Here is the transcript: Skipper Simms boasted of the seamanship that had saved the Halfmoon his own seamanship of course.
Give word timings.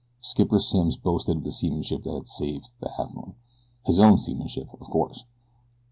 Skipper 0.19 0.57
Simms 0.57 0.97
boasted 0.97 1.37
of 1.37 1.43
the 1.43 1.51
seamanship 1.51 2.01
that 2.01 2.13
had 2.15 2.27
saved 2.27 2.71
the 2.79 2.89
Halfmoon 2.89 3.35
his 3.85 3.99
own 3.99 4.17
seamanship 4.17 4.73
of 4.73 4.79
course. 4.89 5.25